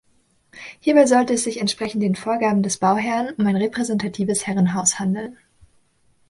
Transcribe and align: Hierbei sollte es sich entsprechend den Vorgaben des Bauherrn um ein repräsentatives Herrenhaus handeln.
Hierbei 0.79 1.05
sollte 1.05 1.35
es 1.35 1.43
sich 1.43 1.59
entsprechend 1.61 2.01
den 2.01 2.15
Vorgaben 2.15 2.63
des 2.63 2.79
Bauherrn 2.79 3.35
um 3.37 3.45
ein 3.45 3.55
repräsentatives 3.55 4.47
Herrenhaus 4.47 4.97
handeln. 4.97 5.37